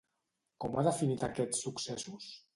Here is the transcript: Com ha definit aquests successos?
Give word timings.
Com 0.65 0.77
ha 0.79 0.85
definit 0.87 1.27
aquests 1.29 1.63
successos? 1.69 2.29